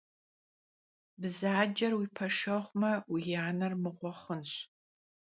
[1.21, 4.51] Bzacer vui peşşegume vui aner mığue xhunş.